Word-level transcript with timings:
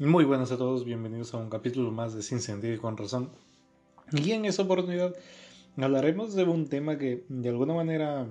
Muy 0.00 0.24
buenas 0.24 0.50
a 0.50 0.56
todos, 0.56 0.86
bienvenidos 0.86 1.34
a 1.34 1.36
un 1.36 1.50
capítulo 1.50 1.90
más 1.90 2.14
de 2.14 2.22
Sin 2.22 2.40
Sentido 2.40 2.72
y 2.72 2.78
con 2.78 2.96
Razón. 2.96 3.28
Y 4.10 4.30
en 4.32 4.46
esta 4.46 4.62
oportunidad 4.62 5.14
hablaremos 5.76 6.34
de 6.34 6.44
un 6.44 6.70
tema 6.70 6.96
que 6.96 7.26
de 7.28 7.50
alguna 7.50 7.74
manera 7.74 8.26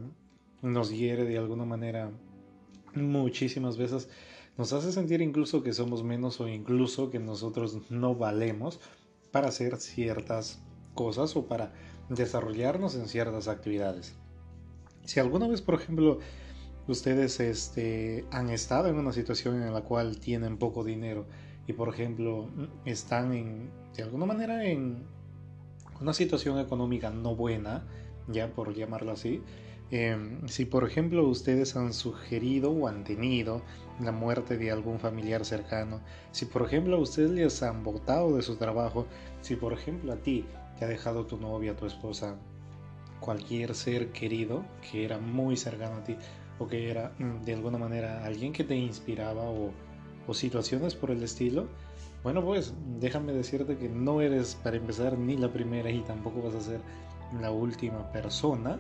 nos 0.64 0.90
hiere, 0.90 1.26
de 1.26 1.38
alguna 1.38 1.66
manera 1.66 2.10
muchísimas 2.96 3.78
veces 3.78 4.10
nos 4.58 4.74
hace 4.74 4.92
sentir 4.92 5.22
incluso 5.22 5.62
que 5.62 5.74
somos 5.74 6.04
menos 6.04 6.42
o 6.42 6.48
incluso 6.48 7.12
que 7.12 7.20
nosotros 7.20 7.78
no 7.92 8.16
valemos 8.16 8.80
para 9.32 9.50
hacer 9.50 9.78
ciertas 9.78 10.64
cosas 10.96 11.36
o 11.36 11.46
para 11.46 11.72
desarrollarnos 12.10 12.96
en 12.96 13.08
ciertas 13.08 13.48
actividades. 13.48 14.16
Si 15.06 15.20
alguna 15.20 15.48
vez, 15.48 15.62
por 15.62 15.76
ejemplo, 15.76 16.18
ustedes 16.88 17.40
este, 17.40 18.26
han 18.32 18.50
estado 18.50 18.88
en 18.88 18.96
una 18.96 19.14
situación 19.14 19.62
en 19.62 19.72
la 19.72 19.82
cual 19.82 20.20
tienen 20.20 20.58
poco 20.58 20.84
dinero, 20.84 21.28
y 21.70 21.74
por 21.74 21.88
ejemplo 21.88 22.50
están 22.84 23.32
en, 23.32 23.70
de 23.96 24.02
alguna 24.02 24.26
manera 24.26 24.66
en 24.66 25.04
una 26.02 26.14
situación 26.14 26.58
económica 26.58 27.12
no 27.12 27.36
buena, 27.36 27.86
ya 28.28 28.48
por 28.48 28.74
llamarlo 28.74 29.12
así, 29.12 29.44
em, 29.92 30.48
si 30.48 30.66
por 30.66 30.84
ejemplo 30.84 31.28
ustedes 31.28 31.76
han 31.76 31.94
sugerido 31.94 32.72
o 32.72 32.88
han 32.88 33.04
tenido 33.04 33.62
la 34.02 34.12
muerte 34.12 34.58
de 34.58 34.72
algún 34.72 35.00
familiar 35.00 35.46
cercano, 35.46 36.02
si 36.32 36.46
por 36.46 36.64
ejemplo 36.64 37.00
ustedes 37.00 37.30
les 37.30 37.62
han 37.62 37.84
votado 37.84 38.36
de 38.36 38.42
su 38.42 38.56
trabajo, 38.56 39.06
si 39.42 39.56
por 39.56 39.72
ejemplo 39.72 40.12
a 40.14 40.16
ti 40.16 40.46
te 40.80 40.86
ha 40.86 40.88
dejado 40.88 41.28
tu 41.28 41.38
novia, 41.38 41.76
tu 41.76 41.86
esposa, 41.86 42.36
cualquier 43.20 43.76
ser 43.76 44.12
querido 44.12 44.66
que 44.90 45.06
era 45.06 45.20
muy 45.20 45.56
cercano 45.56 45.98
a 45.98 46.04
ti 46.04 46.16
o 46.58 46.66
que 46.66 46.90
era 46.90 47.14
mm, 47.20 47.44
de 47.46 47.54
alguna 47.54 47.78
manera 47.78 48.26
alguien 48.26 48.54
que 48.54 48.64
te 48.64 48.76
inspiraba 48.76 49.44
o 49.44 49.72
o 50.30 50.34
situaciones 50.36 50.94
por 50.94 51.10
el 51.10 51.24
estilo, 51.24 51.68
bueno, 52.24 52.44
pues 52.44 52.74
déjame 53.00 53.34
decirte 53.34 53.78
que 53.78 53.90
no 53.90 54.22
eres 54.22 54.56
para 54.64 54.78
empezar 54.78 55.18
ni 55.18 55.38
la 55.38 55.52
primera 55.52 55.90
y 55.90 56.02
tampoco 56.02 56.44
vas 56.44 56.54
a 56.54 56.62
ser 56.62 56.82
la 57.42 57.52
última 57.52 58.12
persona 58.12 58.78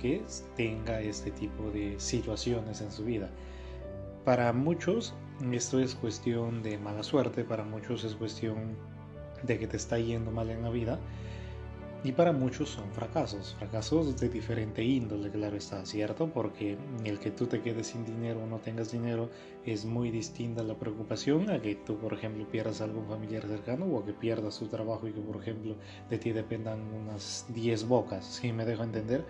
que 0.00 0.22
tenga 0.56 1.00
este 1.00 1.30
tipo 1.30 1.70
de 1.70 1.94
situaciones 2.00 2.80
en 2.80 2.90
su 2.90 3.04
vida. 3.04 3.28
Para 4.24 4.52
muchos 4.52 5.14
esto 5.52 5.78
es 5.78 5.94
cuestión 5.94 6.62
de 6.62 6.76
mala 6.78 7.02
suerte, 7.02 7.44
para 7.44 7.64
muchos 7.64 8.02
es 8.04 8.14
cuestión 8.14 8.76
de 9.44 9.58
que 9.58 9.66
te 9.66 9.76
está 9.76 9.98
yendo 9.98 10.30
mal 10.32 10.50
en 10.50 10.62
la 10.62 10.70
vida 10.70 10.98
y 12.02 12.12
para 12.12 12.32
muchos 12.32 12.70
son 12.70 12.90
fracasos, 12.92 13.54
fracasos 13.58 14.18
de 14.18 14.28
diferente 14.30 14.82
índole, 14.82 15.30
claro 15.30 15.56
está, 15.56 15.84
¿cierto? 15.84 16.28
Porque 16.28 16.78
el 17.04 17.18
que 17.18 17.30
tú 17.30 17.46
te 17.46 17.60
quedes 17.60 17.88
sin 17.88 18.06
dinero 18.06 18.42
o 18.42 18.46
no 18.46 18.58
tengas 18.58 18.90
dinero 18.90 19.28
es 19.66 19.84
muy 19.84 20.10
distinta 20.10 20.62
la 20.62 20.74
preocupación 20.74 21.50
a 21.50 21.60
que 21.60 21.74
tú, 21.74 21.98
por 21.98 22.14
ejemplo, 22.14 22.46
pierdas 22.48 22.80
a 22.80 22.84
algún 22.84 23.06
familiar 23.06 23.46
cercano 23.46 23.84
o 23.84 24.04
que 24.04 24.14
pierdas 24.14 24.58
tu 24.58 24.66
trabajo 24.66 25.08
y 25.08 25.12
que, 25.12 25.20
por 25.20 25.42
ejemplo, 25.42 25.76
de 26.08 26.18
ti 26.18 26.32
dependan 26.32 26.80
unas 26.94 27.44
10 27.48 27.86
bocas, 27.86 28.24
si 28.24 28.50
me 28.52 28.64
dejo 28.64 28.82
entender, 28.82 29.26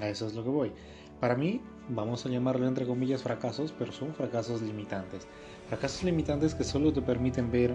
a 0.00 0.08
eso 0.08 0.26
es 0.26 0.34
lo 0.34 0.44
que 0.44 0.50
voy. 0.50 0.72
Para 1.20 1.36
mí, 1.36 1.62
vamos 1.88 2.24
a 2.24 2.28
llamarlo 2.28 2.66
entre 2.66 2.86
comillas 2.86 3.22
fracasos, 3.22 3.74
pero 3.78 3.92
son 3.92 4.14
fracasos 4.14 4.60
limitantes. 4.60 5.26
Fracasos 5.68 6.02
limitantes 6.02 6.54
que 6.54 6.64
solo 6.64 6.92
te 6.92 7.02
permiten 7.02 7.50
ver 7.50 7.74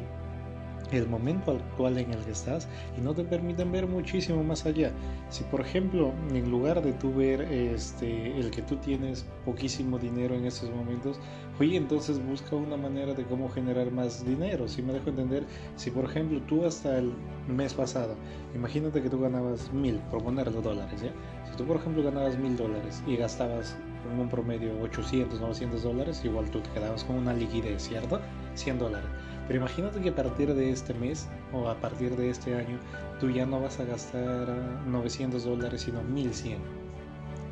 el 0.91 1.07
momento 1.07 1.51
actual 1.51 1.97
en 1.97 2.11
el 2.11 2.23
que 2.23 2.31
estás 2.31 2.67
y 2.97 3.01
no 3.01 3.13
te 3.13 3.23
permiten 3.23 3.71
ver 3.71 3.87
muchísimo 3.87 4.43
más 4.43 4.65
allá. 4.65 4.91
Si 5.29 5.43
por 5.45 5.61
ejemplo, 5.61 6.13
en 6.33 6.49
lugar 6.49 6.81
de 6.81 6.93
tú 6.93 7.13
ver 7.13 7.41
este, 7.41 8.37
el 8.37 8.51
que 8.51 8.61
tú 8.61 8.77
tienes 8.77 9.25
poquísimo 9.45 9.97
dinero 9.97 10.35
en 10.35 10.45
estos 10.45 10.69
momentos, 10.69 11.19
oye, 11.59 11.77
entonces 11.77 12.23
busca 12.25 12.55
una 12.55 12.77
manera 12.77 13.13
de 13.13 13.23
cómo 13.25 13.49
generar 13.49 13.91
más 13.91 14.25
dinero. 14.25 14.67
Si 14.67 14.81
me 14.81 14.93
dejo 14.93 15.09
entender, 15.09 15.45
si 15.75 15.91
por 15.91 16.05
ejemplo 16.05 16.41
tú 16.41 16.65
hasta 16.65 16.97
el 16.97 17.13
mes 17.47 17.73
pasado, 17.73 18.15
imagínate 18.53 19.01
que 19.01 19.09
tú 19.09 19.19
ganabas 19.19 19.71
mil, 19.73 19.97
por 20.11 20.23
ponerlo 20.23 20.61
dólares. 20.61 21.01
Si 21.49 21.57
tú 21.57 21.65
por 21.65 21.77
ejemplo 21.77 22.03
ganabas 22.03 22.37
mil 22.37 22.55
dólares 22.55 23.03
y 23.07 23.15
gastabas 23.15 23.75
en 24.11 24.19
un 24.19 24.29
promedio 24.29 24.79
800, 24.81 25.39
900 25.39 25.83
dólares, 25.83 26.21
igual 26.23 26.49
tú 26.51 26.59
te 26.61 26.69
quedabas 26.71 27.03
con 27.03 27.17
una 27.17 27.33
liquidez, 27.33 27.83
¿cierto? 27.83 28.19
100 28.55 28.79
dólares. 28.79 29.09
Pero 29.47 29.59
imagínate 29.59 30.01
que 30.01 30.09
a 30.09 30.15
partir 30.15 30.53
de 30.53 30.71
este 30.71 30.93
mes 30.95 31.27
o 31.53 31.67
a 31.67 31.75
partir 31.75 32.15
de 32.15 32.29
este 32.29 32.55
año 32.55 32.79
tú 33.19 33.29
ya 33.29 33.45
no 33.45 33.61
vas 33.61 33.79
a 33.79 33.85
gastar 33.85 34.47
900 34.87 35.43
dólares 35.43 35.81
sino 35.81 36.01
1100. 36.01 36.57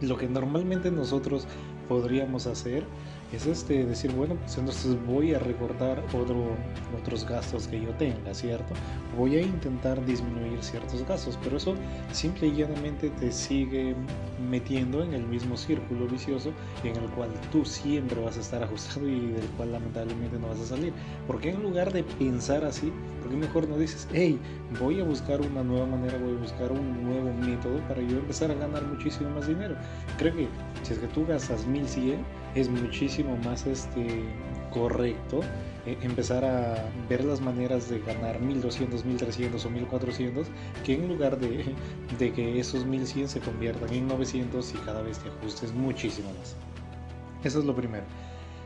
Lo 0.01 0.17
que 0.17 0.27
normalmente 0.27 0.89
nosotros 0.91 1.47
podríamos 1.87 2.47
hacer 2.47 2.83
es 3.35 3.47
este, 3.47 3.85
decir, 3.85 4.11
bueno, 4.11 4.35
pues 4.35 4.57
entonces 4.57 4.95
voy 5.05 5.33
a 5.33 5.39
recortar 5.39 6.03
otro, 6.13 6.55
otros 6.99 7.27
gastos 7.27 7.67
que 7.67 7.81
yo 7.81 7.89
tenga, 7.91 8.33
¿cierto? 8.33 8.73
Voy 9.17 9.37
a 9.37 9.41
intentar 9.41 10.03
disminuir 10.05 10.63
ciertos 10.63 11.05
gastos, 11.07 11.39
pero 11.43 11.57
eso 11.57 11.75
simple 12.11 12.47
y 12.47 12.55
llanamente 12.55 13.09
te 13.09 13.31
sigue 13.31 13.95
metiendo 14.49 15.03
en 15.03 15.13
el 15.13 15.25
mismo 15.25 15.57
círculo 15.57 16.07
vicioso 16.07 16.51
en 16.83 16.95
el 16.95 17.09
cual 17.11 17.29
tú 17.51 17.65
siempre 17.65 18.21
vas 18.21 18.37
a 18.37 18.41
estar 18.41 18.63
ajustado 18.63 19.07
y 19.07 19.19
del 19.19 19.47
cual 19.57 19.71
lamentablemente 19.71 20.37
no 20.37 20.47
vas 20.49 20.59
a 20.59 20.65
salir. 20.65 20.93
Porque 21.27 21.49
en 21.49 21.61
lugar 21.61 21.91
de 21.91 22.03
pensar 22.03 22.63
así, 22.65 22.91
¿por 23.23 23.31
qué 23.31 23.37
mejor 23.37 23.69
no 23.69 23.77
dices, 23.77 24.07
hey, 24.11 24.37
voy 24.79 24.99
a 24.99 25.03
buscar 25.03 25.39
una 25.39 25.63
nueva 25.63 25.85
manera, 25.85 26.17
voy 26.17 26.35
a 26.35 26.39
buscar 26.39 26.71
un 26.71 27.03
nuevo 27.03 27.33
método 27.33 27.79
para 27.87 28.01
yo 28.01 28.17
empezar 28.17 28.51
a 28.51 28.55
ganar 28.55 28.83
muchísimo 28.85 29.29
más 29.29 29.47
dinero? 29.47 29.75
Creo 30.17 30.35
que 30.35 30.47
si 30.83 30.93
es 30.93 30.99
que 30.99 31.07
tú 31.07 31.25
gastas 31.25 31.65
1100, 31.65 32.19
es 32.55 32.69
muchísimo 32.69 33.37
más 33.37 33.65
este, 33.65 34.23
correcto 34.71 35.39
eh, 35.85 35.97
empezar 36.01 36.43
a 36.43 36.89
ver 37.09 37.23
las 37.23 37.39
maneras 37.39 37.89
de 37.89 37.99
ganar 37.99 38.41
1200, 38.41 39.05
1300 39.05 39.65
o 39.65 39.69
1400 39.69 40.47
que 40.85 40.95
en 40.95 41.07
lugar 41.07 41.39
de, 41.39 41.73
de 42.19 42.33
que 42.33 42.59
esos 42.59 42.85
1100 42.85 43.29
se 43.29 43.39
conviertan 43.39 43.91
en 43.93 44.07
900 44.07 44.73
y 44.73 44.77
cada 44.79 45.01
vez 45.01 45.19
te 45.19 45.29
ajustes 45.29 45.73
muchísimo 45.73 46.29
más. 46.39 46.55
Eso 47.43 47.59
es 47.59 47.65
lo 47.65 47.75
primero. 47.75 48.03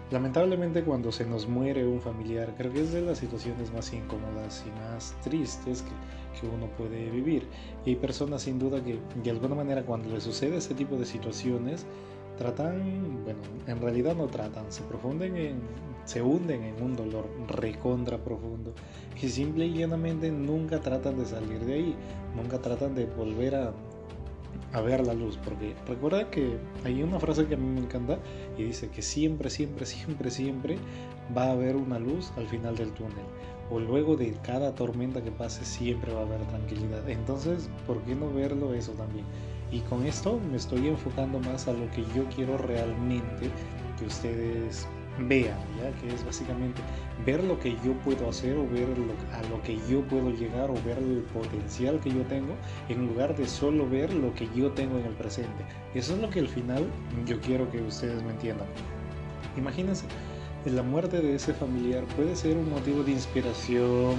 Lamentablemente 0.10 0.84
cuando 0.84 1.12
se 1.12 1.26
nos 1.26 1.48
muere 1.48 1.86
un 1.86 2.00
familiar, 2.00 2.54
creo 2.58 2.72
que 2.72 2.82
es 2.82 2.94
de 2.94 3.02
las 3.02 3.18
situaciones 3.18 3.74
más 3.74 3.92
incómodas 3.92 4.64
y 4.66 4.72
más 4.80 5.14
tristes 5.22 5.82
que, 5.82 6.40
que 6.40 6.48
uno 6.48 6.68
puede 6.78 7.10
vivir. 7.10 7.48
Y 7.86 7.90
hay 7.90 7.96
personas 7.98 8.44
sin 8.44 8.58
duda 8.58 8.82
que 8.82 9.00
de 9.22 9.30
alguna 9.32 9.56
manera 9.56 9.84
cuando 9.84 10.10
le 10.10 10.22
sucede 10.22 10.58
ese 10.58 10.74
tipo 10.76 10.96
de 10.96 11.06
situaciones, 11.06 11.86
tratan, 12.38 13.24
bueno, 13.24 13.40
en 13.66 13.82
realidad 13.82 14.16
no 14.16 14.28
tratan, 14.28 14.72
se 14.72 14.84
profunden 14.84 15.36
en, 15.36 15.60
se 16.06 16.22
hunden 16.22 16.64
en 16.64 16.82
un 16.82 16.96
dolor 16.96 17.28
recontra 17.48 18.18
profundo 18.18 18.74
y 19.22 19.28
simple 19.28 19.66
y 19.66 19.74
llanamente 19.74 20.32
nunca 20.32 20.80
tratan 20.80 21.18
de 21.18 21.26
salir 21.26 21.60
de 21.66 21.74
ahí, 21.74 21.96
nunca 22.36 22.60
tratan 22.60 22.96
de 22.96 23.06
volver 23.06 23.56
a, 23.56 23.74
a 24.78 24.82
ver 24.82 25.06
la 25.06 25.14
luz, 25.14 25.38
porque 25.44 25.76
recuerda 25.88 26.30
que 26.30 26.58
hay 26.86 27.02
una 27.02 27.20
frase 27.20 27.48
que 27.48 27.56
a 27.56 27.58
mí 27.58 27.68
me 27.68 27.82
encanta 27.82 28.20
y 28.58 28.64
dice 28.64 28.90
que 28.90 29.02
siempre, 29.02 29.50
siempre, 29.50 29.86
siempre, 29.86 30.32
siempre 30.32 30.78
va 31.36 31.46
a 31.46 31.52
haber 31.52 31.76
una 31.76 32.00
luz 32.00 32.32
al 32.38 32.48
final 32.48 32.76
del 32.76 32.92
túnel. 32.92 33.26
O 33.70 33.80
luego 33.80 34.16
de 34.16 34.34
cada 34.44 34.74
tormenta 34.76 35.22
que 35.22 35.32
pase 35.32 35.66
siempre 35.66 36.14
va 36.14 36.22
a 36.22 36.26
haber 36.26 36.42
tranquilidad. 36.48 37.10
Entonces, 37.10 37.70
¿por 37.86 38.02
qué 38.04 38.16
no 38.16 38.32
verlo 38.32 38.74
eso 38.74 38.94
también? 38.94 39.26
Y 39.72 39.80
con 39.82 40.06
esto 40.06 40.40
me 40.50 40.58
estoy 40.58 40.88
enfocando 40.88 41.40
más 41.40 41.68
a 41.68 41.74
lo 41.74 41.90
que 41.92 42.04
yo 42.16 42.24
quiero 42.34 42.58
realmente 42.58 43.50
que 44.00 44.06
ustedes 44.06 44.88
vean, 45.20 45.58
¿ya? 45.78 45.92
que 46.00 46.14
es 46.14 46.24
básicamente 46.26 46.82
ver 47.26 47.44
lo 47.44 47.60
que 47.60 47.72
yo 47.84 47.94
puedo 48.04 48.30
hacer 48.30 48.56
o 48.58 48.68
ver 48.68 48.88
a 49.34 49.42
lo 49.50 49.62
que 49.64 49.78
yo 49.90 50.02
puedo 50.02 50.32
llegar 50.32 50.70
o 50.70 50.76
ver 50.86 50.98
el 50.98 51.26
potencial 51.34 52.00
que 52.00 52.12
yo 52.12 52.22
tengo 52.24 52.54
en 52.90 53.08
lugar 53.08 53.36
de 53.36 53.48
solo 53.48 53.90
ver 53.90 54.14
lo 54.14 54.34
que 54.34 54.48
yo 54.56 54.72
tengo 54.72 54.98
en 55.00 55.06
el 55.06 55.14
presente. 55.14 55.66
Eso 55.94 56.14
es 56.14 56.22
lo 56.22 56.30
que 56.30 56.40
al 56.40 56.48
final 56.48 56.86
yo 57.26 57.40
quiero 57.42 57.70
que 57.72 57.82
ustedes 57.82 58.22
me 58.24 58.32
entiendan. 58.32 58.68
Imagínense, 59.58 60.06
la 60.66 60.84
muerte 60.84 61.22
de 61.22 61.36
ese 61.36 61.54
familiar 61.54 62.04
puede 62.16 62.36
ser 62.36 62.58
un 62.58 62.70
motivo 62.70 63.04
de 63.04 63.12
inspiración 63.12 64.16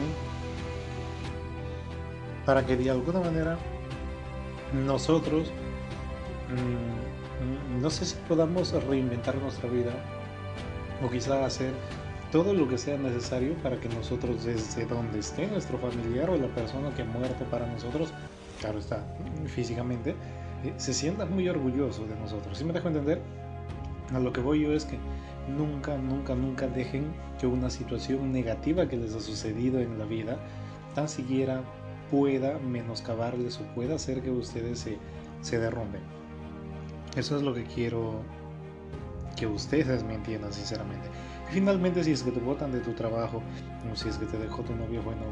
para 2.44 2.64
que 2.64 2.76
de 2.76 2.90
alguna 2.90 3.20
manera 3.20 3.58
nosotros 4.86 5.48
mm, 6.48 7.80
no 7.80 7.90
sé 7.90 8.06
si 8.06 8.16
podamos 8.26 8.72
reinventar 8.84 9.36
nuestra 9.36 9.68
vida 9.68 9.92
o 11.02 11.10
quizá 11.10 11.44
hacer 11.44 11.72
todo 12.32 12.52
lo 12.52 12.68
que 12.68 12.76
sea 12.76 12.98
necesario 12.98 13.54
para 13.62 13.80
que 13.80 13.88
nosotros 13.88 14.44
desde 14.44 14.84
donde 14.86 15.18
esté 15.18 15.46
nuestro 15.46 15.78
familiar 15.78 16.28
o 16.30 16.36
la 16.36 16.48
persona 16.48 16.90
que 16.94 17.02
ha 17.02 17.06
muerto 17.06 17.44
para 17.50 17.66
nosotros, 17.66 18.12
claro 18.60 18.78
está, 18.78 19.02
físicamente, 19.46 20.14
eh, 20.64 20.74
se 20.76 20.92
sienta 20.92 21.24
muy 21.24 21.48
orgulloso 21.48 22.06
de 22.06 22.16
nosotros. 22.16 22.58
Si 22.58 22.64
me 22.64 22.72
dejo 22.72 22.88
entender? 22.88 23.20
A 24.12 24.18
lo 24.18 24.32
que 24.32 24.40
voy 24.40 24.62
yo 24.62 24.72
es 24.72 24.84
que 24.84 24.98
nunca, 25.56 25.96
nunca, 25.96 26.34
nunca 26.34 26.66
dejen 26.66 27.12
que 27.38 27.46
una 27.46 27.70
situación 27.70 28.32
negativa 28.32 28.88
que 28.88 28.96
les 28.96 29.14
ha 29.14 29.20
sucedido 29.20 29.80
en 29.80 29.98
la 29.98 30.04
vida 30.04 30.38
tan 30.94 31.08
siquiera 31.08 31.62
pueda 32.10 32.58
menoscabarles 32.58 33.58
o 33.58 33.74
pueda 33.74 33.96
hacer 33.96 34.22
que 34.22 34.30
ustedes 34.30 34.80
se, 34.80 34.98
se 35.42 35.58
derrumben. 35.58 36.00
Eso 37.16 37.36
es 37.36 37.42
lo 37.42 37.54
que 37.54 37.64
quiero 37.64 38.22
que 39.38 39.46
ustedes 39.46 40.02
me 40.02 40.14
entiendan 40.14 40.52
sinceramente. 40.52 41.08
Y 41.50 41.54
finalmente, 41.54 42.02
si 42.02 42.12
es 42.12 42.22
que 42.22 42.32
te 42.32 42.40
botan 42.40 42.72
de 42.72 42.80
tu 42.80 42.92
trabajo 42.92 43.42
o 43.90 43.96
si 43.96 44.08
es 44.08 44.16
que 44.16 44.26
te 44.26 44.38
dejó 44.38 44.62
tu 44.62 44.74
novio, 44.74 45.02
bueno, 45.02 45.22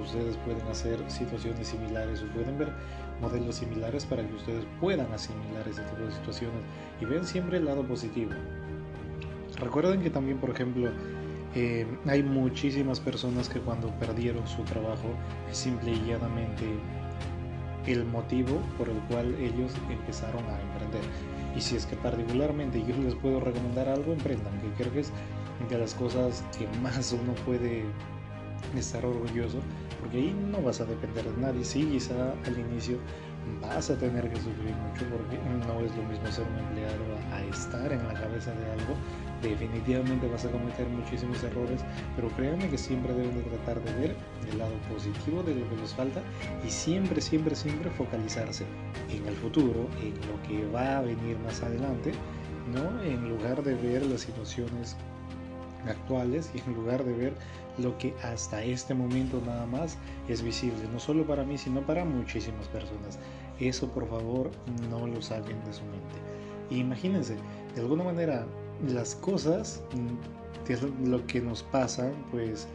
ustedes 0.00 0.36
pueden 0.38 0.66
hacer 0.68 0.98
situaciones 1.10 1.68
similares 1.68 2.22
o 2.22 2.26
pueden 2.32 2.58
ver 2.58 2.72
modelos 3.20 3.56
similares 3.56 4.06
para 4.06 4.26
que 4.26 4.34
ustedes 4.34 4.64
puedan 4.80 5.12
asimilar 5.12 5.66
ese 5.68 5.82
tipo 5.82 6.02
de 6.02 6.12
situaciones 6.12 6.62
y 7.00 7.04
vean 7.04 7.26
siempre 7.26 7.58
el 7.58 7.66
lado 7.66 7.86
positivo. 7.86 8.32
Recuerden 9.58 10.00
que 10.00 10.10
también, 10.10 10.38
por 10.38 10.50
ejemplo, 10.50 10.90
eh, 11.54 11.86
hay 12.06 12.22
muchísimas 12.22 13.00
personas 13.00 13.48
que 13.50 13.60
cuando 13.60 13.88
perdieron 13.98 14.46
su 14.48 14.62
trabajo 14.62 15.14
simple 15.50 15.92
y 15.92 16.06
llanamente 16.06 16.64
el 17.86 18.04
motivo 18.04 18.60
por 18.78 18.88
el 18.88 18.98
cual 19.08 19.34
ellos 19.40 19.72
empezaron 19.90 20.44
a 20.44 20.60
emprender. 20.60 21.02
Y 21.56 21.60
si 21.60 21.76
es 21.76 21.86
que 21.86 21.96
particularmente 21.96 22.82
yo 22.86 22.96
les 22.96 23.14
puedo 23.14 23.40
recomendar 23.40 23.88
algo, 23.88 24.12
emprendan, 24.12 24.58
que 24.60 24.82
creo 24.82 24.92
que 24.92 25.00
es 25.00 25.12
de 25.68 25.78
las 25.78 25.94
cosas 25.94 26.44
que 26.56 26.66
más 26.80 27.12
uno 27.12 27.34
puede 27.46 27.84
estar 28.76 29.04
orgulloso, 29.04 29.58
porque 30.00 30.18
ahí 30.18 30.36
no 30.50 30.62
vas 30.62 30.80
a 30.80 30.84
depender 30.84 31.24
de 31.24 31.40
nadie. 31.40 31.64
Sí, 31.64 31.84
quizá 31.84 32.32
al 32.46 32.58
inicio 32.58 32.98
vas 33.60 33.90
a 33.90 33.96
tener 33.96 34.28
que 34.28 34.36
sufrir 34.36 34.74
mucho 34.74 35.04
porque 35.10 35.38
no 35.66 35.80
es 35.80 35.94
lo 35.96 36.02
mismo 36.04 36.30
ser 36.30 36.46
un 36.46 36.58
empleado 36.58 37.04
a, 37.32 37.42
estar 37.42 37.92
en 37.92 38.06
la 38.06 38.14
cabeza 38.14 38.52
de 38.52 38.70
algo. 38.70 38.94
Definitivamente 39.42 40.28
vas 40.28 40.44
a 40.44 40.50
cometer 40.50 40.86
muchísimos 40.88 41.42
errores, 41.42 41.84
pero 42.14 42.28
créanme 42.30 42.68
que 42.68 42.78
siempre 42.78 43.12
deben 43.12 43.34
de 43.34 43.42
tratar 43.42 43.82
de 43.82 43.92
ver 43.94 44.16
el 44.50 44.58
lado 44.58 44.74
positivo 44.92 45.42
de 45.42 45.54
lo 45.54 45.68
que 45.68 45.76
les 45.76 45.94
falta 45.94 46.22
y 46.66 46.70
siempre, 46.70 47.20
siempre, 47.20 47.54
siempre 47.56 47.90
focalizarse 47.90 48.64
en 49.10 49.26
el 49.26 49.34
futuro, 49.34 49.88
en 50.00 50.14
lo 50.28 50.40
que 50.46 50.66
va 50.70 50.98
a 50.98 51.02
venir 51.02 51.38
más 51.40 51.62
adelante, 51.62 52.12
¿no? 52.72 53.02
En 53.02 53.28
lugar 53.28 53.62
de 53.62 53.74
ver 53.74 54.06
las 54.06 54.20
situaciones 54.20 54.96
actuales 55.86 56.50
y 56.54 56.60
en 56.60 56.74
lugar 56.74 57.04
de 57.04 57.12
ver 57.12 57.32
lo 57.78 57.96
que 57.98 58.14
hasta 58.22 58.62
este 58.62 58.94
momento 58.94 59.40
nada 59.46 59.66
más 59.66 59.96
es 60.28 60.42
visible, 60.42 60.80
no 60.92 61.00
solo 61.00 61.26
para 61.26 61.44
mí, 61.44 61.56
sino 61.56 61.80
para 61.80 62.04
muchísimas 62.04 62.66
personas. 62.68 63.18
Eso 63.60 63.88
por 63.88 64.08
favor 64.08 64.50
no 64.90 65.06
lo 65.06 65.22
saquen 65.22 65.62
de 65.64 65.72
su 65.72 65.82
mente. 65.84 66.16
imagínense, 66.70 67.36
de 67.74 67.80
alguna 67.80 68.04
manera 68.04 68.46
las 68.88 69.14
cosas, 69.16 69.82
mm, 69.94 71.08
lo 71.08 71.26
que 71.26 71.40
nos 71.40 71.62
pasa, 71.62 72.10
pues 72.30 72.66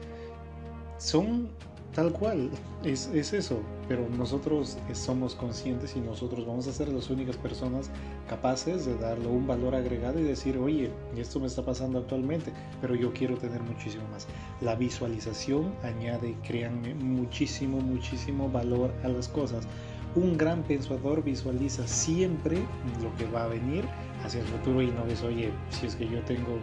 son 0.97 1.49
Tal 1.97 2.13
cual, 2.13 2.51
es, 2.83 3.07
eso, 3.11 3.59
pero 3.87 4.07
nosotros 4.07 4.77
somos 4.93 5.33
conscientes 5.33 5.95
y 5.95 5.99
nosotros 5.99 6.45
vamos 6.45 6.67
a 6.67 6.71
ser 6.71 6.89
las 6.89 7.09
únicas 7.09 7.37
personas 7.37 7.89
capaces 8.29 8.85
de 8.85 8.95
darle 8.99 9.25
un 9.25 9.47
valor 9.47 9.73
agregado 9.73 10.19
y 10.19 10.23
decir, 10.23 10.59
oye, 10.59 10.91
esto 11.17 11.39
me 11.39 11.47
está 11.47 11.65
pasando 11.65 11.97
actualmente, 11.97 12.53
pero 12.81 12.93
yo 12.93 13.11
quiero 13.13 13.35
tener 13.37 13.63
muchísimo 13.63 14.03
más. 14.11 14.27
La 14.61 14.75
visualización 14.75 15.73
añade, 15.81 16.35
créanme, 16.43 16.93
muchísimo, 16.93 17.79
muchísimo 17.79 18.47
valor 18.47 18.93
a 19.03 19.07
las 19.07 19.27
cosas. 19.27 19.65
Un 20.13 20.37
gran 20.37 20.61
pensador 20.61 21.23
visualiza 21.23 21.87
siempre 21.87 22.59
lo 23.01 23.11
que 23.15 23.25
va 23.25 23.45
a 23.45 23.47
venir 23.47 23.85
hacia 24.23 24.41
el 24.41 24.45
futuro 24.45 24.83
y 24.83 24.91
no 24.91 25.03
es, 25.07 25.23
oye, 25.23 25.49
si 25.71 25.87
es 25.87 25.95
que 25.95 26.07
yo 26.07 26.21
tengo, 26.25 26.59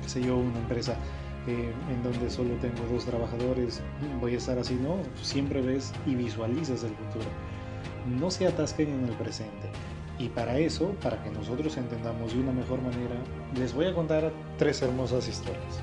qué 0.00 0.08
sé 0.08 0.22
yo, 0.22 0.38
una 0.38 0.58
empresa 0.60 0.96
en 1.52 2.02
donde 2.02 2.30
solo 2.30 2.54
tengo 2.56 2.84
dos 2.90 3.04
trabajadores, 3.04 3.80
voy 4.20 4.34
a 4.34 4.38
estar 4.38 4.58
así, 4.58 4.74
no, 4.74 4.98
siempre 5.22 5.60
ves 5.60 5.92
y 6.06 6.14
visualizas 6.14 6.82
el 6.84 6.90
futuro. 6.90 7.26
No 8.18 8.30
se 8.30 8.46
atasquen 8.46 8.88
en 8.88 9.04
el 9.04 9.14
presente. 9.16 9.70
Y 10.18 10.28
para 10.28 10.58
eso, 10.58 10.94
para 11.02 11.22
que 11.22 11.30
nosotros 11.30 11.76
entendamos 11.76 12.32
de 12.32 12.40
una 12.40 12.52
mejor 12.52 12.80
manera, 12.80 13.16
les 13.58 13.74
voy 13.74 13.86
a 13.86 13.94
contar 13.94 14.32
tres 14.56 14.80
hermosas 14.82 15.28
historias. 15.28 15.80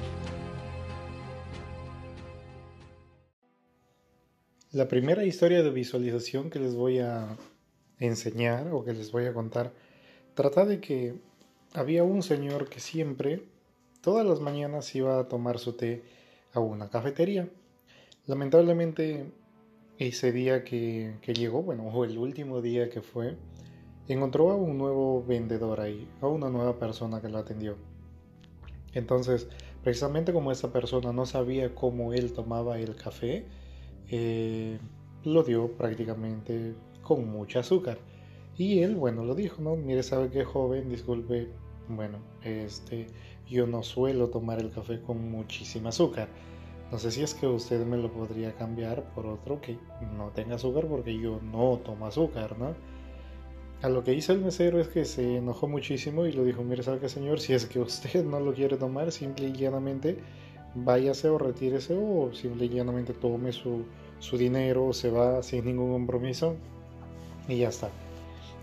La 4.72 4.88
primera 4.88 5.24
historia 5.24 5.62
de 5.62 5.70
visualización 5.70 6.50
que 6.50 6.60
les 6.60 6.74
voy 6.74 6.98
a 6.98 7.38
enseñar 8.00 8.70
o 8.72 8.84
que 8.84 8.94
les 8.94 9.12
voy 9.12 9.28
a 9.28 9.34
contar 9.34 9.72
trata 10.34 10.66
de 10.66 10.80
que 10.80 11.14
había 11.76 12.04
un 12.04 12.24
señor 12.24 12.70
que 12.70 12.80
siempre 12.80 13.44
Todas 14.04 14.26
las 14.26 14.42
mañanas 14.42 14.94
iba 14.96 15.18
a 15.18 15.30
tomar 15.30 15.60
su 15.60 15.78
té 15.78 16.04
a 16.52 16.60
una 16.60 16.90
cafetería. 16.90 17.48
Lamentablemente, 18.26 19.32
ese 19.98 20.34
día 20.34 20.66
que, 20.66 21.16
llegó, 21.34 21.64
bueno, 21.64 21.84
o 21.88 22.04
el 22.04 22.18
último 22.18 22.62
día 22.62 22.90
que 22.90 23.02
fue, 23.02 23.38
encontró 24.10 24.52
a 24.52 24.58
un 24.58 24.78
nuevo 24.78 25.24
vendedor 25.24 25.80
ahí, 25.80 26.06
a 26.20 26.28
una 26.28 26.50
nueva 26.50 26.78
persona 26.80 27.22
que 27.22 27.30
lo 27.30 27.38
atendió. 27.38 27.78
Entonces, 28.92 29.48
precisamente 29.86 30.34
como 30.34 30.52
esa 30.52 30.74
persona 30.74 31.14
no 31.14 31.26
sabía 31.26 31.74
cómo 31.74 32.12
él 32.12 32.34
tomaba 32.34 32.80
el 32.80 32.98
café, 32.98 33.46
eh, 34.10 34.80
lo 35.24 35.44
dio 35.44 35.78
prácticamente 35.78 36.76
con 37.04 37.26
mucho 37.32 37.58
azúcar. 37.58 38.00
Y 38.58 38.80
él, 38.80 38.98
bueno, 38.98 39.24
lo 39.24 39.34
dijo, 39.34 39.62
¿no? 39.62 39.78
Mire, 39.78 40.04
sabe 40.04 40.30
qué 40.30 40.44
joven, 40.44 40.90
disculpe, 40.90 41.48
bueno, 41.88 42.20
este, 42.44 43.08
yo 43.50 43.68
no 43.68 43.84
suelo 43.84 44.30
tomar 44.30 44.60
el 44.60 44.72
café 44.72 45.02
con 45.02 45.32
muchísima 45.32 45.90
azúcar. 45.90 46.28
No 46.92 47.00
sé 47.00 47.12
si 47.12 47.24
es 47.24 47.34
que 47.34 47.48
usted 47.48 47.86
me 47.86 47.98
lo 47.98 48.12
podría 48.12 48.54
cambiar 48.54 49.04
por 49.14 49.26
otro 49.26 49.60
que 49.60 49.78
no 50.16 50.30
tenga 50.30 50.56
azúcar 50.56 50.86
porque 50.88 51.18
yo 51.18 51.40
no 51.42 51.80
tomo 51.84 52.06
azúcar, 52.06 52.58
¿no? 52.58 52.76
A 53.82 53.90
lo 53.90 54.04
que 54.04 54.14
hizo 54.14 54.32
el 54.32 54.40
mesero 54.40 54.80
es 54.80 54.88
que 54.88 55.04
se 55.04 55.38
enojó 55.38 55.68
muchísimo 55.68 56.26
y 56.26 56.32
le 56.32 56.46
dijo, 56.46 56.64
mire, 56.64 56.84
salga 56.84 57.10
señor, 57.10 57.40
si 57.40 57.54
es 57.54 57.66
que 57.66 57.80
usted 57.80 58.24
no 58.24 58.40
lo 58.40 58.54
quiere 58.54 58.78
tomar, 58.78 59.12
simple 59.12 59.48
y 59.48 59.54
llanamente 59.54 60.20
váyase 60.76 61.30
o 61.30 61.38
retírese 61.38 61.96
o 61.96 62.34
simple 62.34 62.66
y 62.66 62.70
llanamente 62.70 63.14
tome 63.14 63.52
su, 63.52 63.84
su 64.20 64.38
dinero, 64.38 64.94
se 64.94 65.12
va 65.12 65.44
sin 65.44 65.66
ningún 65.66 65.92
compromiso 65.92 66.56
y 67.48 67.58
ya 67.58 67.70
está. 67.70 67.90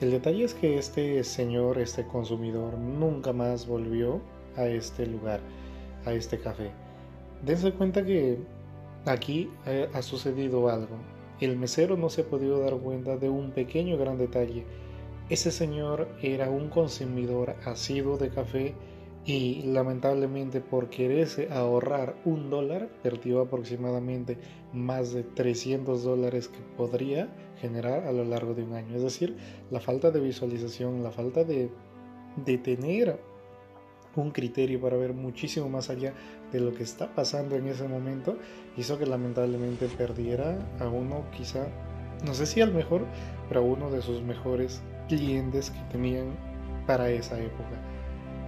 El 0.00 0.11
detalle 0.11 0.44
es 0.44 0.55
que 0.55 0.79
este 0.79 1.23
señor, 1.25 1.79
este 1.79 2.06
consumidor, 2.06 2.79
nunca 2.79 3.35
más 3.35 3.67
volvió 3.67 4.21
a 4.60 4.68
este 4.68 5.06
lugar, 5.06 5.40
a 6.04 6.12
este 6.12 6.38
café. 6.38 6.70
Dense 7.44 7.72
cuenta 7.72 8.04
que 8.04 8.38
aquí 9.06 9.50
ha 9.94 10.02
sucedido 10.02 10.68
algo. 10.68 10.96
El 11.40 11.56
mesero 11.56 11.96
no 11.96 12.10
se 12.10 12.22
ha 12.22 12.24
podido 12.24 12.60
dar 12.60 12.76
cuenta 12.76 13.16
de 13.16 13.30
un 13.30 13.52
pequeño 13.52 13.96
gran 13.96 14.18
detalle. 14.18 14.64
Ese 15.30 15.50
señor 15.50 16.08
era 16.22 16.50
un 16.50 16.68
consumidor 16.68 17.56
asiduo 17.64 18.18
de 18.18 18.30
café 18.30 18.74
y 19.24 19.62
lamentablemente 19.62 20.60
por 20.60 20.88
quererse 20.88 21.48
ahorrar 21.50 22.16
un 22.24 22.50
dólar 22.50 22.88
perdió 23.02 23.40
aproximadamente 23.40 24.38
más 24.72 25.12
de 25.12 25.22
300 25.22 26.02
dólares 26.02 26.48
que 26.48 26.60
podría 26.76 27.29
generar 27.60 28.06
a 28.06 28.12
lo 28.12 28.24
largo 28.24 28.55
de 28.55 28.64
un 28.64 28.72
año. 28.72 28.96
Es 28.96 29.02
decir, 29.02 29.36
la 29.70 29.81
falta 29.81 30.10
de 30.10 30.20
visualización, 30.20 31.02
la 31.02 31.10
falta 31.10 31.44
de, 31.44 31.70
de 32.44 32.58
tener 32.58 33.20
un 34.17 34.31
criterio 34.31 34.81
para 34.81 34.96
ver 34.96 35.14
muchísimo 35.14 35.69
más 35.69 35.90
allá 35.90 36.12
de 36.52 36.60
lo 36.60 36.74
que 36.74 36.82
está 36.82 37.14
pasando 37.14 37.56
en 37.56 37.69
ese 37.69 37.86
momento, 37.86 38.36
hizo 38.76 38.98
que 38.98 39.06
lamentablemente 39.06 39.86
perdiera 39.86 40.58
a 40.81 40.88
uno 40.88 41.24
quizá, 41.36 41.69
no 42.24 42.34
sé 42.34 42.46
si 42.46 42.60
al 42.60 42.72
mejor, 42.72 43.06
pero 43.48 43.60
a 43.60 43.64
uno 43.64 43.90
de 43.90 44.02
sus 44.02 44.22
mejores 44.22 44.82
clientes 45.08 45.70
que 45.70 45.81
tenían 45.93 46.34
para 46.86 47.10
esa 47.10 47.38
época. 47.38 47.79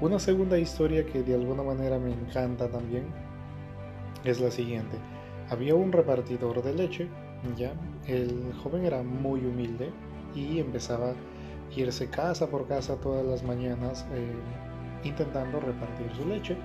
Una 0.00 0.18
segunda 0.18 0.58
historia 0.58 1.06
que 1.06 1.22
de 1.22 1.34
alguna 1.34 1.62
manera 1.62 1.98
me 1.98 2.12
encanta 2.12 2.68
también 2.68 3.04
es 4.24 4.40
la 4.40 4.50
siguiente. 4.50 4.96
Había 5.48 5.74
un 5.74 5.92
repartidor 5.92 6.62
de 6.62 6.74
leche, 6.74 7.08
ya, 7.56 7.72
el 8.06 8.52
joven 8.62 8.84
era 8.84 9.02
muy 9.02 9.40
humilde 9.40 9.90
y 10.34 10.58
empezaba 10.58 11.10
a 11.10 11.14
irse 11.74 12.08
casa 12.08 12.48
por 12.48 12.66
casa 12.66 12.96
todas 12.96 13.24
las 13.24 13.42
mañanas. 13.42 14.06
Eh, 14.12 14.32
intentando 15.04 15.60
repartir 15.60 16.06
su 16.16 16.26
leche. 16.26 16.56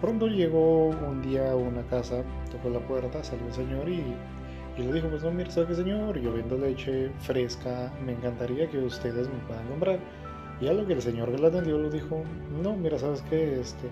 Pronto 0.00 0.26
llegó 0.26 0.88
un 0.88 1.22
día 1.22 1.52
a 1.52 1.56
una 1.56 1.82
casa, 1.82 2.22
tocó 2.50 2.70
la 2.70 2.80
puerta, 2.80 3.22
salió 3.22 3.46
el 3.46 3.52
señor 3.52 3.88
y, 3.88 4.02
y 4.76 4.82
le 4.82 4.92
dijo, 4.92 5.08
pues 5.08 5.22
no, 5.22 5.30
mire, 5.30 5.50
¿sabe 5.50 5.68
qué 5.68 5.74
señor? 5.76 6.18
Yo 6.18 6.32
vendo 6.32 6.56
leche 6.58 7.10
fresca, 7.20 7.92
me 8.04 8.12
encantaría 8.12 8.68
que 8.68 8.78
ustedes 8.78 9.28
me 9.28 9.38
puedan 9.46 9.66
comprar. 9.68 9.98
Y 10.60 10.68
a 10.68 10.72
lo 10.72 10.86
que 10.86 10.92
el 10.92 11.02
señor 11.02 11.30
que 11.32 11.38
la 11.38 11.48
atendió 11.48 11.78
le 11.78 11.90
dijo, 11.90 12.22
no, 12.62 12.76
mira, 12.76 12.98
¿sabes 12.98 13.22
qué? 13.28 13.60
Este, 13.60 13.88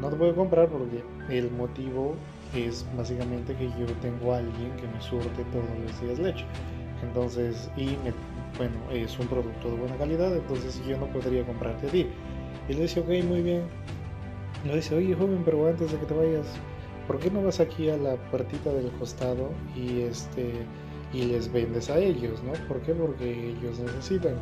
no 0.00 0.10
te 0.10 0.16
puedo 0.16 0.34
comprar 0.34 0.68
porque 0.68 1.02
el 1.28 1.50
motivo 1.50 2.14
es 2.54 2.86
básicamente 2.96 3.54
que 3.54 3.68
yo 3.68 3.86
tengo 4.00 4.32
a 4.32 4.38
alguien 4.38 4.70
que 4.76 4.86
me 4.86 5.00
surte 5.00 5.44
todos 5.52 5.64
los 5.82 6.00
días 6.00 6.18
leche. 6.18 6.44
Entonces, 7.02 7.70
y 7.76 7.96
bueno, 8.56 8.76
es 8.92 9.18
un 9.18 9.26
producto 9.26 9.70
de 9.70 9.76
buena 9.76 9.96
calidad, 9.96 10.34
entonces 10.34 10.82
yo 10.86 10.96
no 10.96 11.06
podría 11.06 11.44
comprarte 11.44 11.88
a 11.88 11.90
ti. 11.90 12.06
Y 12.68 12.74
le 12.74 12.82
dice, 12.82 13.00
ok, 13.00 13.24
muy 13.24 13.42
bien. 13.42 13.62
Le 14.64 14.76
dice, 14.76 14.94
oye 14.94 15.14
joven, 15.14 15.42
pero 15.44 15.66
antes 15.68 15.92
de 15.92 15.98
que 15.98 16.06
te 16.06 16.14
vayas, 16.14 16.46
¿por 17.06 17.18
qué 17.18 17.30
no 17.30 17.42
vas 17.42 17.60
aquí 17.60 17.90
a 17.90 17.96
la 17.96 18.16
puertita 18.30 18.72
del 18.72 18.90
costado 18.92 19.50
y 19.76 20.00
este 20.00 20.52
y 21.14 21.22
les 21.26 21.50
vendes 21.52 21.88
a 21.90 21.98
ellos, 21.98 22.42
¿no? 22.42 22.52
¿Por 22.66 22.80
qué? 22.80 22.92
Porque 22.92 23.50
ellos 23.50 23.78
necesitan. 23.78 24.34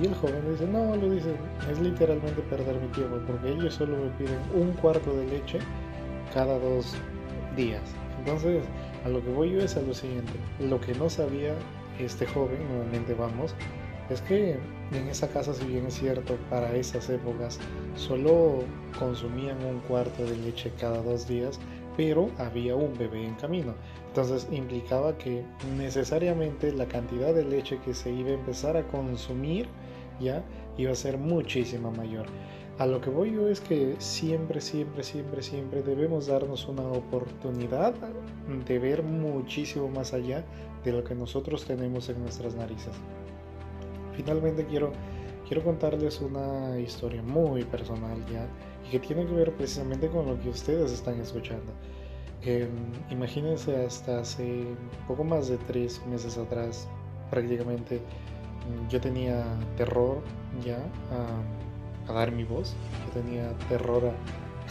Y 0.00 0.06
el 0.06 0.14
joven 0.14 0.50
dice, 0.50 0.66
no, 0.66 0.94
lo 0.96 1.10
dice, 1.10 1.34
es 1.70 1.78
literalmente 1.80 2.42
perder 2.42 2.76
mi 2.76 2.88
tiempo, 2.88 3.18
porque 3.26 3.52
ellos 3.52 3.74
solo 3.74 3.96
me 3.96 4.10
piden 4.10 4.38
un 4.54 4.72
cuarto 4.74 5.14
de 5.16 5.26
leche 5.26 5.58
cada 6.34 6.58
dos 6.58 6.94
días. 7.56 7.82
Entonces, 8.18 8.62
a 9.04 9.08
lo 9.08 9.22
que 9.24 9.30
voy 9.30 9.52
yo 9.52 9.60
es 9.60 9.76
a 9.76 9.82
lo 9.82 9.94
siguiente. 9.94 10.32
Lo 10.58 10.80
que 10.80 10.94
no 10.94 11.08
sabía 11.08 11.54
este 11.98 12.26
joven, 12.26 12.58
nuevamente 12.68 13.14
vamos, 13.14 13.54
es 14.10 14.20
que 14.22 14.58
en 14.92 15.08
esa 15.08 15.28
casa, 15.28 15.54
si 15.54 15.64
bien 15.64 15.86
es 15.86 15.94
cierto, 15.94 16.36
para 16.50 16.74
esas 16.74 17.08
épocas 17.08 17.58
solo 17.94 18.64
consumían 18.98 19.64
un 19.64 19.78
cuarto 19.80 20.24
de 20.24 20.36
leche 20.36 20.72
cada 20.78 21.00
dos 21.02 21.28
días, 21.28 21.60
pero 21.96 22.30
había 22.38 22.74
un 22.74 22.96
bebé 22.98 23.24
en 23.24 23.34
camino. 23.34 23.74
Entonces 24.08 24.48
implicaba 24.50 25.16
que 25.16 25.44
necesariamente 25.78 26.72
la 26.72 26.86
cantidad 26.86 27.32
de 27.32 27.44
leche 27.44 27.78
que 27.84 27.94
se 27.94 28.10
iba 28.10 28.30
a 28.30 28.34
empezar 28.34 28.76
a 28.76 28.86
consumir 28.88 29.68
ya 30.20 30.44
iba 30.76 30.92
a 30.92 30.96
ser 30.96 31.16
muchísima 31.16 31.90
mayor. 31.90 32.26
A 32.78 32.86
lo 32.86 33.00
que 33.00 33.10
voy 33.10 33.32
yo 33.32 33.48
es 33.48 33.60
que 33.60 33.94
siempre, 33.98 34.60
siempre, 34.60 35.04
siempre, 35.04 35.42
siempre 35.42 35.82
debemos 35.82 36.28
darnos 36.28 36.66
una 36.66 36.82
oportunidad 36.82 37.94
de 38.66 38.78
ver 38.78 39.02
muchísimo 39.02 39.88
más 39.88 40.14
allá 40.14 40.44
de 40.82 40.92
lo 40.92 41.04
que 41.04 41.14
nosotros 41.14 41.66
tenemos 41.66 42.08
en 42.08 42.20
nuestras 42.22 42.54
narices. 42.54 42.94
Finalmente 44.20 44.66
quiero, 44.66 44.92
quiero 45.48 45.64
contarles 45.64 46.20
una 46.20 46.78
historia 46.78 47.22
muy 47.22 47.64
personal 47.64 48.18
ya 48.30 48.46
y 48.86 48.90
que 48.90 48.98
tiene 48.98 49.24
que 49.24 49.32
ver 49.32 49.50
precisamente 49.52 50.08
con 50.08 50.26
lo 50.26 50.38
que 50.38 50.50
ustedes 50.50 50.92
están 50.92 51.18
escuchando. 51.18 51.72
Em, 52.42 52.68
imagínense 53.08 53.74
hasta 53.82 54.20
hace 54.20 54.66
poco 55.08 55.24
más 55.24 55.48
de 55.48 55.56
tres 55.56 56.04
meses 56.06 56.36
atrás 56.36 56.86
prácticamente 57.30 58.02
yo 58.90 59.00
tenía 59.00 59.42
terror 59.78 60.20
ya 60.62 60.80
a, 62.06 62.12
dar 62.12 62.30
mi 62.30 62.44
voz, 62.44 62.74
yo 63.06 63.22
tenía 63.22 63.56
terror 63.70 64.02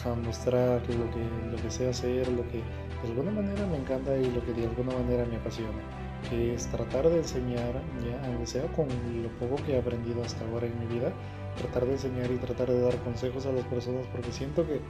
a, 0.04 0.14
mostrar 0.14 0.80
lo 0.82 1.10
que, 1.10 1.50
lo 1.50 1.56
que 1.60 1.70
sé 1.72 1.88
hacer, 1.88 2.28
lo 2.28 2.44
que 2.50 2.62
de 3.02 3.08
alguna 3.08 3.32
manera 3.32 3.66
me 3.66 3.78
encanta 3.78 4.16
y 4.16 4.30
lo 4.30 4.44
que 4.44 4.52
de 4.52 4.68
alguna 4.68 4.92
manera 4.92 5.24
me 5.24 5.36
apasiona, 5.36 5.82
que 6.28 6.54
es 6.54 6.66
tratar 6.68 7.08
de 7.08 7.18
enseñar, 7.18 7.80
ya, 8.04 8.26
aunque 8.26 8.46
sea 8.46 8.64
con 8.72 8.88
lo 9.22 9.28
poco 9.38 9.62
que 9.64 9.74
he 9.74 9.78
aprendido 9.78 10.22
hasta 10.22 10.44
ahora 10.46 10.66
en 10.66 10.78
mi 10.80 10.86
vida, 10.86 11.12
tratar 11.56 11.86
de 11.86 11.92
enseñar 11.92 12.30
y 12.30 12.36
tratar 12.36 12.68
de 12.68 12.80
dar 12.80 12.96
consejos 12.98 13.46
a 13.46 13.52
las 13.52 13.64
personas 13.64 14.06
porque 14.12 14.32
siento 14.32 14.66
que 14.66 14.80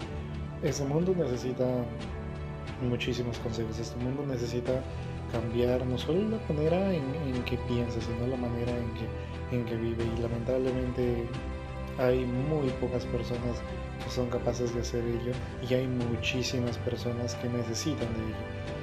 ese 0.62 0.84
mundo 0.84 1.14
necesita 1.16 1.64
muchísimos 2.82 3.38
consejos, 3.38 3.78
este 3.78 3.96
mundo 4.02 4.24
necesita 4.26 4.82
cambiar 5.32 5.86
no 5.86 5.96
solo 5.96 6.28
la 6.28 6.38
manera 6.48 6.92
en, 6.92 7.42
que 7.44 7.56
piensa, 7.68 8.00
sino 8.00 8.26
la 8.26 8.36
manera 8.36 8.72
en 8.72 8.90
que, 8.94 9.56
en 9.56 9.64
que 9.64 9.76
vive. 9.76 10.04
Y 10.04 10.20
lamentablemente 10.20 11.26
hay 11.98 12.24
muy 12.24 12.68
pocas 12.80 13.04
personas 13.06 13.62
que 14.04 14.10
son 14.10 14.28
capaces 14.28 14.74
de 14.74 14.80
hacer 14.80 15.04
ello 15.04 15.32
y 15.68 15.74
hay 15.74 15.86
muchísimas 15.86 16.78
personas 16.78 17.34
que 17.36 17.48
necesitan 17.48 18.08
de 18.14 18.20
ello. 18.20 18.79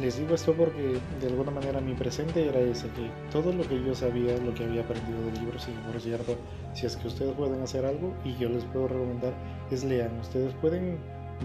Les 0.00 0.16
digo 0.16 0.34
esto 0.34 0.54
porque 0.54 1.00
de 1.20 1.26
alguna 1.26 1.50
manera 1.50 1.80
mi 1.80 1.94
presente 1.94 2.48
era 2.48 2.60
ese, 2.60 2.88
que 2.90 3.10
todo 3.32 3.52
lo 3.52 3.66
que 3.66 3.82
yo 3.82 3.94
sabía, 3.94 4.36
lo 4.38 4.54
que 4.54 4.64
había 4.64 4.82
aprendido 4.82 5.20
de 5.24 5.32
libros, 5.40 5.68
y 5.68 5.90
por 5.90 6.00
cierto, 6.00 6.36
si 6.72 6.86
es 6.86 6.96
que 6.96 7.08
ustedes 7.08 7.34
pueden 7.34 7.60
hacer 7.62 7.84
algo 7.84 8.14
y 8.24 8.36
yo 8.36 8.48
les 8.48 8.64
puedo 8.66 8.88
recomendar, 8.88 9.34
es 9.70 9.82
lean. 9.82 10.18
Ustedes 10.20 10.54
pueden 10.54 10.98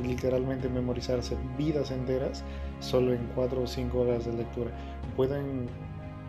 literalmente 0.05 0.69
memorizarse 0.69 1.35
vidas 1.57 1.91
enteras 1.91 2.43
solo 2.79 3.13
en 3.13 3.27
4 3.35 3.61
o 3.61 3.67
5 3.67 3.99
horas 3.99 4.25
de 4.25 4.33
lectura. 4.33 4.71
Pueden 5.15 5.67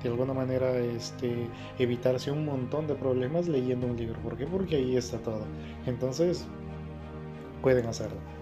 de 0.03 0.11
alguna 0.11 0.35
manera 0.35 0.77
este, 0.77 1.49
evitarse 1.79 2.31
un 2.31 2.45
montón 2.45 2.87
de 2.87 2.95
problemas 2.95 3.49
leyendo 3.49 3.87
un 3.87 3.97
libro. 3.97 4.19
¿Por 4.21 4.37
qué? 4.37 4.47
Porque 4.47 4.77
ahí 4.77 4.97
está 4.97 5.19
todo. 5.19 5.45
Entonces, 5.87 6.47
pueden 7.63 7.87
hacerlo. 7.87 8.34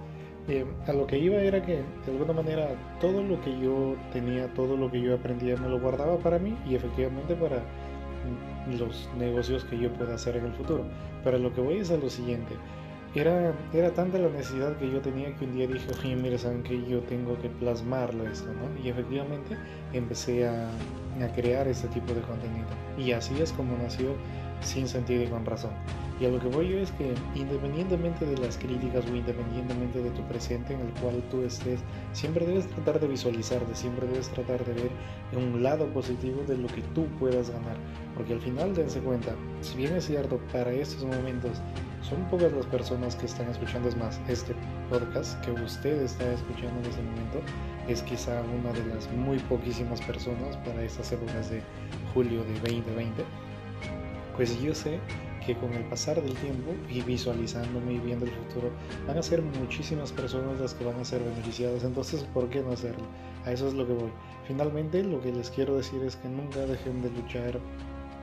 Eh, 0.49 0.65
a 0.89 0.93
lo 0.93 1.07
que 1.07 1.19
iba 1.19 1.37
era 1.37 1.63
que 1.63 1.77
de 2.05 2.13
alguna 2.13 2.33
manera 2.33 2.71
todo 3.01 3.23
lo 3.23 3.41
que 3.43 3.57
yo 3.61 3.95
tenía, 4.13 4.53
todo 4.55 4.77
lo 4.77 4.91
que 4.91 5.01
yo 5.01 5.15
aprendía 5.15 5.57
me 5.57 5.69
lo 5.69 5.79
guardaba 5.79 6.19
para 6.19 6.39
mí 6.41 6.57
y 6.67 6.75
efectivamente 6.75 7.37
para 7.37 7.63
los 8.79 9.09
negocios 9.17 9.65
que 9.65 9.79
yo 9.79 9.93
pueda 9.93 10.15
hacer 10.15 10.37
en 10.37 10.47
el 10.47 10.53
futuro. 10.53 10.85
Pero 11.23 11.39
lo 11.39 11.53
que 11.55 11.61
voy 11.61 11.79
es 11.79 11.91
a 11.91 11.97
lo 11.97 12.09
siguiente. 12.11 12.55
Era, 13.15 13.53
era 13.75 13.91
tanta 13.91 14.19
la 14.19 14.31
necesidad 14.31 14.77
que 14.79 14.91
yo 14.91 15.01
tenía 15.01 15.35
que 15.37 15.45
un 15.45 15.55
día 15.55 15.67
dije, 15.67 15.87
oye, 16.01 16.17
mire, 16.17 16.39
saben 16.39 16.63
que 16.63 16.83
yo 16.87 17.01
tengo 17.01 17.39
que 17.41 17.51
plasmarlo 17.51 18.27
esto, 18.27 18.49
¿no? 18.55 18.83
Y 18.83 18.89
efectivamente 18.89 19.57
empecé 19.93 20.49
a, 20.49 20.71
a 21.23 21.33
crear 21.35 21.69
este 21.69 21.89
tipo 21.89 22.15
de 22.15 22.23
contenido. 22.23 22.67
Y 22.97 23.13
así 23.13 23.35
es 23.41 23.53
como 23.53 23.77
nació 23.77 24.15
Sin 24.63 24.89
Sentido 24.89 25.25
y 25.25 25.27
con 25.27 25.45
Razón. 25.45 25.73
Y 26.23 26.25
a 26.25 26.29
lo 26.29 26.39
que 26.39 26.47
voy 26.47 26.69
yo 26.69 26.79
es 26.79 26.93
que 26.93 27.15
independientemente 27.35 28.25
de 28.25 28.39
las 28.39 28.57
críticas 28.57 29.05
o 29.11 29.17
independientemente 29.17 30.01
de 30.01 30.11
tu 30.11 30.23
presente 30.29 30.73
en 30.73 30.79
el 30.79 30.93
cual 31.01 31.21
tú 31.33 31.43
estés, 31.43 31.81
siempre 32.13 32.47
debes 32.47 32.69
tratar 32.69 33.01
de 33.01 33.09
visualizarte, 33.09 33.75
siempre 33.75 34.07
debes 34.07 34.29
tratar 34.29 34.65
de 34.65 34.73
ver 34.73 34.91
un 35.37 35.65
lado 35.65 35.89
positivo 35.89 36.45
de 36.47 36.59
lo 36.59 36.69
que 36.69 36.81
tú 36.95 37.07
puedas 37.19 37.51
ganar. 37.51 37.77
Porque 38.15 38.35
al 38.35 38.41
final 38.41 38.73
dense 38.73 39.01
cuenta, 39.01 39.35
si 39.63 39.77
bien 39.77 39.97
es 39.97 40.07
cierto, 40.07 40.39
para 40.53 40.71
estos 40.71 41.05
momentos 41.05 41.61
son 42.03 42.23
pocas 42.31 42.53
las 42.53 42.67
personas 42.67 43.17
que 43.17 43.27
están 43.27 43.51
escuchando, 43.51 43.89
es 43.89 43.97
más, 43.97 44.21
este 44.29 44.55
podcast 44.91 45.45
que 45.45 45.51
usted 45.51 46.03
está 46.03 46.33
escuchando 46.35 46.79
en 46.83 46.87
este 46.87 47.03
momento 47.03 47.41
es 47.89 48.01
quizá 48.03 48.41
una 48.61 48.73
de 48.73 48.95
las 48.95 49.11
muy 49.11 49.41
poquísimas 49.41 50.01
personas 50.03 50.57
para 50.59 50.85
estas 50.85 51.11
épocas 51.11 51.51
de 51.51 51.61
julio 52.15 52.45
de 52.45 52.55
2020. 52.61 53.25
Pues 54.37 54.63
yo 54.63 54.73
sé 54.73 55.01
que 55.47 55.57
con 55.57 55.73
el 55.73 55.85
pasar 55.85 56.23
del 56.23 56.35
tiempo 56.35 56.73
y 56.89 57.01
visualizándome 57.03 57.95
y 57.95 57.99
viendo 57.99 58.27
el 58.27 58.33
futuro, 58.33 58.71
van 59.07 59.19
a 59.19 59.23
ser 59.23 59.43
muchísimas 59.43 60.13
personas 60.13 60.61
las 60.61 60.75
que 60.75 60.85
van 60.85 60.99
a 61.01 61.05
ser 61.05 61.23
beneficiadas. 61.23 61.85
Entonces, 61.85 62.25
¿por 62.35 62.49
qué 62.49 62.61
no 62.63 62.73
hacerlo? 62.73 63.05
A 63.45 63.53
eso 63.53 63.69
es 63.69 63.75
lo 63.75 63.87
que 63.87 63.93
voy. 63.93 64.11
Finalmente, 64.47 65.03
lo 65.03 65.21
que 65.21 65.33
les 65.33 65.51
quiero 65.51 65.77
decir 65.77 66.03
es 66.03 66.17
que 66.17 66.29
nunca 66.29 66.61
dejen 66.61 67.03
de 67.03 67.11
luchar 67.11 67.59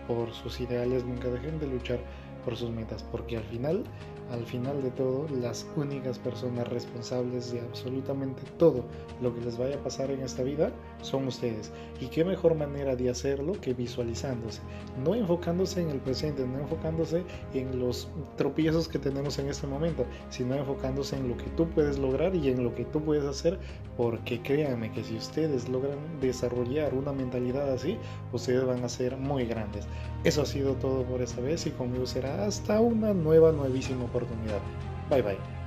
por 0.08 0.34
sus 0.34 0.60
ideales, 0.60 1.06
nunca 1.06 1.30
dejen 1.30 1.60
de 1.60 1.68
luchar 1.68 2.00
por 2.44 2.56
sus 2.56 2.70
metas, 2.72 3.04
porque 3.04 3.38
al 3.38 3.44
final, 3.44 3.84
al 4.32 4.46
final 4.46 4.82
de 4.82 4.92
todo, 4.92 5.28
las 5.30 5.68
únicas 5.76 6.20
personas 6.20 6.68
responsables 6.68 7.52
de 7.52 7.62
absolutamente 7.62 8.44
todo 8.58 8.84
lo 9.22 9.34
que 9.34 9.42
les 9.42 9.58
vaya 9.58 9.76
a 9.76 9.84
pasar 9.84 10.12
en 10.12 10.22
esta 10.22 10.44
vida 10.44 10.72
son 11.02 11.28
ustedes. 11.28 11.72
Y 12.00 12.08
qué 12.08 12.24
mejor 12.24 12.56
manera 12.56 12.96
de 12.96 13.10
hacerlo 13.10 13.54
que 13.54 13.74
visualizándose, 13.74 14.62
no 15.04 15.16
enfocándose 15.16 15.82
en 15.82 15.90
el 15.90 16.00
presente, 16.00 16.46
no 16.46 16.60
enfocándose 16.60 17.24
en 17.54 17.80
los 17.80 18.08
tropiezos 18.38 18.88
que 18.88 19.00
tenemos 19.00 19.40
en 19.40 19.50
este 19.50 19.68
momento, 19.68 20.06
sino 20.30 20.56
enfocándose 20.56 21.18
en 21.18 21.30
lo 21.30 21.38
que 21.38 21.50
tú 21.58 21.68
puedes 21.70 21.98
lograr 21.98 22.36
y 22.36 22.50
en 22.50 22.64
lo 22.64 22.76
que 22.76 22.86
tú 22.86 23.02
puedes 23.02 23.26
hacer, 23.26 23.60
porque 23.98 24.42
créanme 24.42 24.92
que 24.92 25.04
si 25.04 25.16
ustedes 25.16 25.68
logran 25.70 25.98
desarrollar 26.22 26.94
una 26.94 27.12
mentalidad 27.12 27.72
así, 27.72 27.98
ustedes 28.32 28.66
van 28.66 28.84
a 28.84 28.90
ser 28.90 29.18
muy 29.18 29.46
grandes. 29.46 29.88
Eso 30.24 30.42
ha 30.42 30.46
sido 30.46 30.74
todo 30.76 31.04
por 31.04 31.22
esta 31.22 31.42
vez 31.42 31.66
y 31.66 31.72
conmigo 31.72 32.06
será 32.06 32.29
hasta 32.36 32.80
una 32.80 33.14
nueva, 33.14 33.52
nuevísima 33.52 34.06
oportunidad. 34.06 34.62
Bye 35.10 35.22
bye. 35.22 35.59